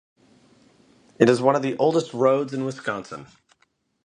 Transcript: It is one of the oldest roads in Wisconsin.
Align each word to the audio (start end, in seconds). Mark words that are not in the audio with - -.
It 1.19 1.29
is 1.29 1.43
one 1.43 1.55
of 1.55 1.61
the 1.61 1.77
oldest 1.77 2.11
roads 2.11 2.55
in 2.55 2.65
Wisconsin. 2.65 3.27